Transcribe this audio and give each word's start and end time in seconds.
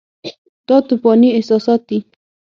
دا 0.67 0.77
توپاني 0.87 1.29
احساسات 1.37 1.81
دي. 1.89 1.99